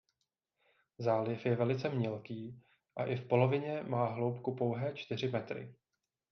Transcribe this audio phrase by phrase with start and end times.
[0.97, 2.63] Záliv je velice mělký
[2.95, 5.73] a i v polovině má hloubku pouhé čtyři metry.